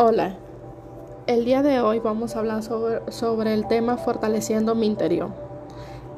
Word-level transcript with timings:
Hola, 0.00 0.36
el 1.26 1.44
día 1.44 1.64
de 1.64 1.80
hoy 1.80 1.98
vamos 1.98 2.36
a 2.36 2.38
hablar 2.38 2.62
sobre, 2.62 3.00
sobre, 3.10 3.52
el 3.52 3.66
tema 3.66 3.96
fortaleciendo 3.96 4.76
mi 4.76 4.86
interior. 4.86 5.30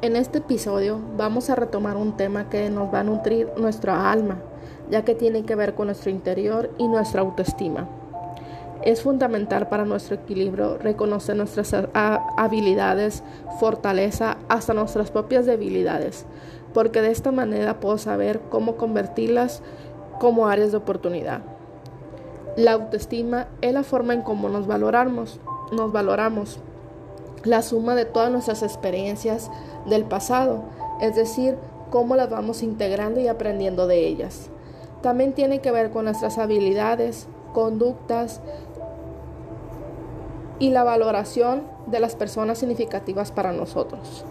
En 0.03 0.15
este 0.15 0.37
episodio 0.37 0.99
vamos 1.17 1.49
a 1.49 1.55
retomar 1.55 1.97
un 1.97 2.15
tema 2.15 2.47
que 2.47 2.69
nos 2.69 2.93
va 2.93 2.99
a 2.99 3.03
nutrir 3.03 3.49
nuestra 3.57 4.11
alma, 4.11 4.37
ya 4.91 5.03
que 5.03 5.15
tiene 5.15 5.45
que 5.45 5.55
ver 5.55 5.73
con 5.73 5.87
nuestro 5.87 6.11
interior 6.11 6.69
y 6.77 6.87
nuestra 6.87 7.21
autoestima. 7.21 7.89
Es 8.83 9.01
fundamental 9.01 9.67
para 9.67 9.83
nuestro 9.83 10.13
equilibrio 10.13 10.77
reconocer 10.77 11.35
nuestras 11.35 11.75
habilidades, 11.93 13.23
fortaleza, 13.59 14.37
hasta 14.47 14.75
nuestras 14.75 15.09
propias 15.09 15.47
debilidades, 15.47 16.27
porque 16.75 17.01
de 17.01 17.09
esta 17.09 17.31
manera 17.31 17.79
puedo 17.79 17.97
saber 17.97 18.41
cómo 18.51 18.75
convertirlas 18.75 19.63
como 20.19 20.45
áreas 20.45 20.69
de 20.69 20.77
oportunidad. 20.77 21.50
La 22.57 22.73
autoestima 22.73 23.47
es 23.61 23.73
la 23.73 23.83
forma 23.83 24.13
en 24.13 24.23
cómo 24.23 24.49
nos 24.49 24.67
valoramos, 24.67 25.39
nos 25.71 25.93
valoramos, 25.93 26.59
la 27.45 27.61
suma 27.61 27.95
de 27.95 28.03
todas 28.03 28.29
nuestras 28.29 28.61
experiencias 28.61 29.49
del 29.85 30.03
pasado, 30.03 30.63
es 30.99 31.15
decir, 31.15 31.55
cómo 31.89 32.17
las 32.17 32.29
vamos 32.29 32.61
integrando 32.61 33.21
y 33.21 33.29
aprendiendo 33.29 33.87
de 33.87 34.05
ellas. 34.05 34.49
También 35.01 35.31
tiene 35.33 35.59
que 35.61 35.71
ver 35.71 35.91
con 35.91 36.05
nuestras 36.05 36.37
habilidades, 36.37 37.27
conductas 37.53 38.41
y 40.59 40.71
la 40.71 40.83
valoración 40.83 41.63
de 41.87 42.01
las 42.01 42.15
personas 42.15 42.57
significativas 42.57 43.31
para 43.31 43.53
nosotros 43.53 44.25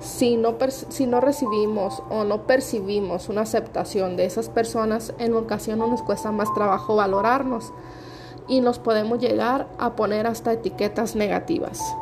si 0.00 0.36
no, 0.36 0.56
si 0.68 1.06
no 1.06 1.20
recibimos 1.20 2.02
o 2.08 2.24
no 2.24 2.46
percibimos 2.46 3.28
una 3.28 3.42
aceptación 3.42 4.16
de 4.16 4.24
esas 4.24 4.48
personas, 4.48 5.14
en 5.18 5.34
ocasiones 5.34 5.88
nos 5.88 6.02
cuesta 6.02 6.32
más 6.32 6.52
trabajo 6.54 6.96
valorarnos 6.96 7.72
y 8.48 8.60
nos 8.60 8.78
podemos 8.78 9.18
llegar 9.20 9.68
a 9.78 9.94
poner 9.96 10.26
hasta 10.26 10.52
etiquetas 10.52 11.14
negativas. 11.14 11.94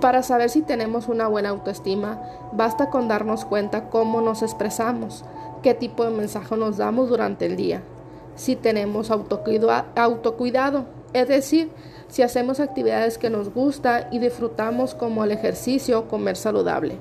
Para 0.00 0.22
saber 0.22 0.48
si 0.48 0.62
tenemos 0.62 1.08
una 1.08 1.28
buena 1.28 1.50
autoestima, 1.50 2.22
basta 2.52 2.88
con 2.88 3.08
darnos 3.08 3.44
cuenta 3.44 3.90
cómo 3.90 4.20
nos 4.20 4.42
expresamos, 4.42 5.24
qué 5.62 5.74
tipo 5.74 6.04
de 6.04 6.10
mensaje 6.10 6.56
nos 6.56 6.76
damos 6.78 7.08
durante 7.08 7.46
el 7.46 7.56
día, 7.56 7.82
si 8.34 8.56
tenemos 8.56 9.10
autocuidado, 9.10 10.84
es 11.12 11.28
decir, 11.28 11.70
si 12.08 12.22
hacemos 12.22 12.60
actividades 12.60 13.18
que 13.18 13.30
nos 13.30 13.52
gusta 13.52 14.08
y 14.10 14.18
disfrutamos 14.18 14.94
como 14.94 15.24
el 15.24 15.32
ejercicio 15.32 16.08
comer 16.08 16.36
saludable. 16.36 16.96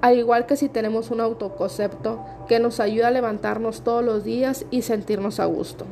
Al 0.00 0.18
igual 0.18 0.46
que 0.46 0.56
si 0.56 0.68
tenemos 0.68 1.10
un 1.10 1.20
autoconcepto 1.20 2.24
que 2.48 2.58
nos 2.58 2.80
ayuda 2.80 3.08
a 3.08 3.10
levantarnos 3.10 3.82
todos 3.82 4.04
los 4.04 4.24
días 4.24 4.66
y 4.70 4.82
sentirnos 4.82 5.40
a 5.40 5.46
gusto. 5.46 5.86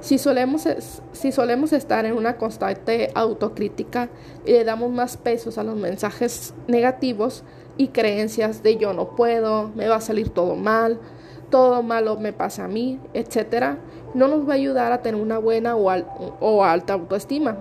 Si 0.00 0.18
solemos, 0.18 0.68
si 1.12 1.32
solemos 1.32 1.72
estar 1.72 2.04
en 2.04 2.12
una 2.12 2.36
constante 2.36 3.10
autocrítica 3.14 4.10
y 4.46 4.52
le 4.52 4.64
damos 4.64 4.92
más 4.92 5.16
pesos 5.16 5.58
a 5.58 5.64
los 5.64 5.76
mensajes 5.76 6.54
negativos 6.68 7.42
y 7.76 7.88
creencias 7.88 8.62
de 8.62 8.76
yo 8.76 8.92
no 8.92 9.16
puedo, 9.16 9.70
me 9.74 9.88
va 9.88 9.96
a 9.96 10.00
salir 10.00 10.28
todo 10.30 10.54
mal, 10.54 11.00
todo 11.50 11.82
malo 11.82 12.16
me 12.16 12.32
pasa 12.32 12.64
a 12.64 12.68
mí, 12.68 12.98
etcétera, 13.14 13.78
no 14.14 14.28
nos 14.28 14.48
va 14.48 14.52
a 14.52 14.56
ayudar 14.56 14.92
a 14.92 15.02
tener 15.02 15.20
una 15.20 15.38
buena 15.38 15.76
o, 15.76 16.64
alta 16.64 16.92
autoestima. 16.94 17.58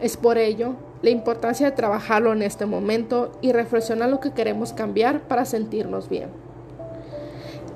Es 0.00 0.16
por 0.16 0.38
ello 0.38 0.74
la 1.02 1.10
importancia 1.10 1.66
de 1.70 1.76
trabajarlo 1.76 2.32
en 2.32 2.42
este 2.42 2.66
momento 2.66 3.32
y 3.40 3.52
reflexionar 3.52 4.10
lo 4.10 4.20
que 4.20 4.32
queremos 4.32 4.72
cambiar 4.72 5.20
para 5.20 5.44
sentirnos 5.44 6.08
bien. 6.08 6.28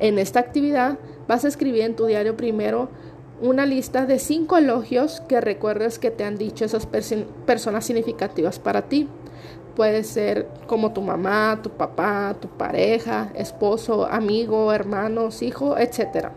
En 0.00 0.18
esta 0.18 0.40
actividad 0.40 0.98
vas 1.28 1.44
a 1.44 1.48
escribir 1.48 1.82
en 1.82 1.96
tu 1.96 2.06
diario 2.06 2.36
primero 2.36 2.88
una 3.40 3.66
lista 3.66 4.06
de 4.06 4.18
cinco 4.18 4.56
elogios 4.56 5.22
que 5.28 5.40
recuerdes 5.40 5.98
que 5.98 6.10
te 6.10 6.24
han 6.24 6.36
dicho 6.36 6.64
esas 6.64 6.86
personas 6.86 7.84
significativas 7.84 8.58
para 8.58 8.82
ti. 8.82 9.08
Puede 9.77 10.05
ser 10.05 10.48
como 10.67 10.92
tu 10.92 11.03
mamá, 11.03 11.61
tu 11.62 11.70
papá, 11.70 12.36
tu 12.40 12.48
pareja, 12.48 13.33
esposo, 13.35 14.07
amigo, 14.07 14.73
hermanos, 14.73 15.42
hijo, 15.42 15.77
etc. 15.77 16.29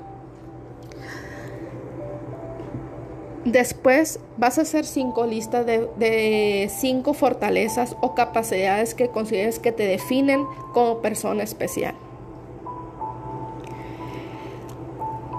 Después 3.45 4.19
vas 4.37 4.57
a 4.57 4.63
hacer 4.63 4.85
cinco 4.85 5.25
listas 5.25 5.65
de, 5.65 5.87
de, 5.97 6.69
cinco 6.69 7.13
fortalezas 7.13 7.95
o 8.01 8.13
capacidades 8.15 8.93
que 8.93 9.09
consideres 9.09 9.59
que 9.59 9.71
te 9.71 9.83
definen 9.83 10.45
como 10.73 11.01
persona 11.01 11.43
especial. 11.43 11.95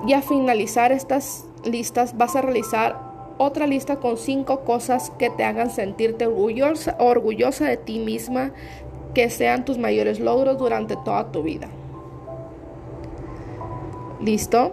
Y 0.06 0.14
a 0.14 0.22
finalizar 0.22 0.92
estas 0.92 1.44
listas 1.64 2.16
vas 2.16 2.34
a 2.34 2.40
realizar 2.40 3.07
otra 3.38 3.66
lista 3.66 3.96
con 3.96 4.16
cinco 4.16 4.60
cosas 4.60 5.10
que 5.18 5.30
te 5.30 5.44
hagan 5.44 5.70
sentirte 5.70 6.26
orgullosa, 6.26 6.96
orgullosa 6.98 7.66
de 7.66 7.76
ti 7.76 8.00
misma, 8.00 8.50
que 9.14 9.30
sean 9.30 9.64
tus 9.64 9.78
mayores 9.78 10.20
logros 10.20 10.58
durante 10.58 10.96
toda 10.96 11.30
tu 11.32 11.42
vida. 11.42 11.68
¿Listo? 14.20 14.72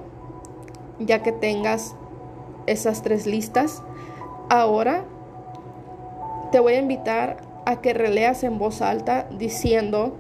Ya 0.99 1.21
que 1.21 1.31
tengas 1.31 1.95
esas 2.65 3.03
tres 3.03 3.27
listas, 3.27 3.83
ahora 4.49 5.05
te 6.51 6.59
voy 6.59 6.73
a 6.73 6.79
invitar 6.79 7.37
a 7.65 7.81
que 7.81 7.93
releas 7.93 8.43
en 8.43 8.57
voz 8.57 8.81
alta 8.81 9.27
diciendo 9.37 10.13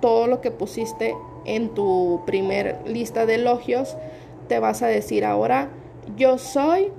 todo 0.00 0.26
lo 0.26 0.40
que 0.40 0.50
pusiste 0.50 1.14
en 1.44 1.70
tu 1.70 2.22
primer 2.26 2.82
lista 2.86 3.26
de 3.26 3.36
elogios. 3.36 3.96
Te 4.48 4.58
vas 4.58 4.82
a 4.82 4.86
decir 4.86 5.24
ahora, 5.24 5.70
yo 6.16 6.38
soy 6.38 6.92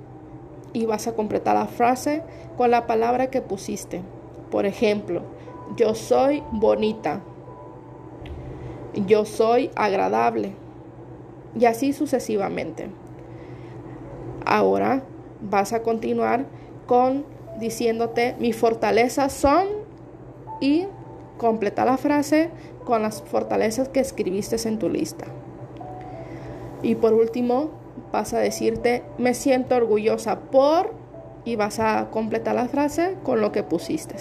y 0.78 0.86
vas 0.86 1.08
a 1.08 1.14
completar 1.14 1.56
la 1.56 1.66
frase 1.66 2.22
con 2.56 2.70
la 2.70 2.86
palabra 2.86 3.30
que 3.30 3.40
pusiste. 3.40 4.00
Por 4.48 4.64
ejemplo, 4.64 5.22
yo 5.76 5.94
soy 5.96 6.42
bonita. 6.52 7.20
Yo 9.06 9.24
soy 9.24 9.70
agradable. 9.74 10.54
Y 11.58 11.64
así 11.64 11.92
sucesivamente. 11.92 12.90
Ahora 14.46 15.02
vas 15.40 15.72
a 15.72 15.82
continuar 15.82 16.46
con 16.86 17.24
diciéndote 17.58 18.36
mis 18.38 18.56
fortalezas 18.56 19.32
son 19.32 19.66
y 20.60 20.86
completa 21.38 21.84
la 21.84 21.96
frase 21.96 22.50
con 22.84 23.02
las 23.02 23.20
fortalezas 23.22 23.88
que 23.88 23.98
escribiste 23.98 24.56
en 24.68 24.78
tu 24.78 24.88
lista. 24.88 25.26
Y 26.82 26.94
por 26.94 27.14
último, 27.14 27.70
vas 28.12 28.34
a 28.34 28.38
decirte, 28.38 29.02
me 29.18 29.34
siento 29.34 29.76
orgullosa 29.76 30.40
por, 30.40 30.94
y 31.44 31.56
vas 31.56 31.80
a 31.80 32.10
completar 32.10 32.54
la 32.54 32.68
frase 32.68 33.16
con 33.22 33.40
lo 33.40 33.52
que 33.52 33.62
pusiste. 33.62 34.16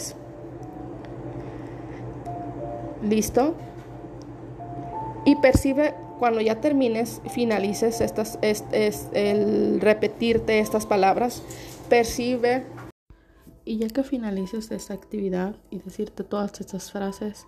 ¿Listo? 3.04 3.56
Y 5.26 5.36
percibe 5.36 5.94
cuando 6.20 6.42
ya 6.42 6.62
termines, 6.62 7.22
finalices 7.30 8.02
estas, 8.02 8.40
el 8.42 9.82
repetirte 9.82 10.60
estas 10.60 10.86
palabras, 10.86 11.44
percibe. 11.90 12.66
Y 13.66 13.80
ya 13.80 13.90
que 13.90 14.04
finalices 14.04 14.72
esta 14.72 14.94
actividad 14.94 15.56
y 15.70 15.80
decirte 15.80 16.24
todas 16.24 16.62
estas 16.62 16.92
frases, 16.92 17.46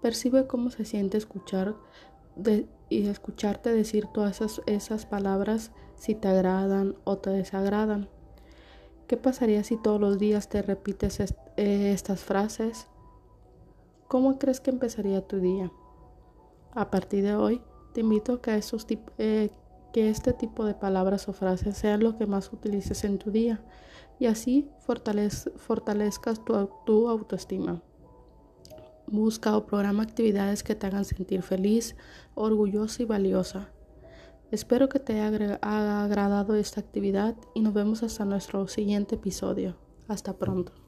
percibe 0.00 0.46
cómo 0.46 0.70
se 0.70 0.86
siente 0.86 1.18
escuchar 1.18 1.74
y 2.88 3.08
escucharte 3.08 3.72
decir 3.72 4.06
todas 4.12 4.40
esas, 4.66 5.06
palabras 5.06 5.72
si 5.96 6.14
te 6.14 6.28
agradan 6.28 6.96
o 7.04 7.18
te 7.18 7.30
desagradan. 7.30 8.08
¿Qué 9.06 9.16
pasaría 9.16 9.64
si 9.64 9.76
todos 9.76 10.00
los 10.00 10.18
días 10.18 10.48
te 10.48 10.62
repites 10.62 11.20
eh, 11.20 11.92
estas 11.92 12.20
frases? 12.20 12.86
¿Cómo 14.06 14.38
crees 14.38 14.60
que 14.60 14.70
empezaría 14.70 15.26
tu 15.26 15.38
día? 15.38 15.72
A 16.72 16.90
partir 16.90 17.24
de 17.24 17.34
hoy, 17.34 17.62
te 17.92 18.00
invito 18.00 18.34
a 18.34 18.42
que, 18.42 18.56
esos 18.56 18.86
eh, 19.18 19.50
que 19.92 20.10
este 20.10 20.32
tipo 20.32 20.64
de 20.64 20.74
palabras 20.74 21.28
o 21.28 21.32
frases 21.32 21.76
sean 21.76 22.02
lo 22.02 22.16
que 22.16 22.26
más 22.26 22.52
utilices 22.52 23.04
en 23.04 23.18
tu 23.18 23.30
día 23.30 23.60
y 24.18 24.26
así 24.26 24.70
fortalezcas 24.78 26.44
tu, 26.44 26.70
tu 26.84 27.08
autoestima. 27.08 27.82
Busca 29.10 29.56
o 29.56 29.64
programa 29.64 30.02
actividades 30.02 30.62
que 30.62 30.74
te 30.74 30.86
hagan 30.86 31.04
sentir 31.04 31.42
feliz, 31.42 31.96
orgullosa 32.34 33.02
y 33.02 33.06
valiosa. 33.06 33.70
Espero 34.50 34.88
que 34.88 34.98
te 34.98 35.20
haya 35.20 35.58
agradado 35.62 36.54
esta 36.54 36.80
actividad 36.80 37.34
y 37.54 37.60
nos 37.60 37.72
vemos 37.72 38.02
hasta 38.02 38.24
nuestro 38.24 38.68
siguiente 38.68 39.14
episodio. 39.14 39.76
Hasta 40.08 40.36
pronto. 40.36 40.87